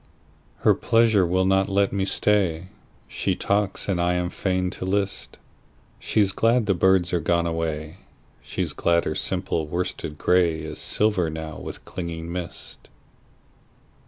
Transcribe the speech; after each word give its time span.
Her 0.61 0.73
pleasure 0.73 1.27
will 1.27 1.45
not 1.45 1.69
let 1.69 1.93
me 1.93 2.05
stay. 2.05 2.69
She 3.07 3.35
talks 3.35 3.87
and 3.87 4.01
I 4.01 4.15
am 4.15 4.31
fain 4.31 4.71
to 4.71 4.83
list:She's 4.83 6.31
glad 6.31 6.65
the 6.65 6.73
birds 6.73 7.13
are 7.13 7.19
gone 7.19 7.45
away, 7.45 7.97
She's 8.41 8.73
glad 8.73 9.05
her 9.05 9.13
simple 9.13 9.67
worsted 9.67 10.17
grayIs 10.17 10.77
silver 10.79 11.29
now 11.29 11.59
with 11.59 11.85
clinging 11.85 12.31
mist. 12.31 12.87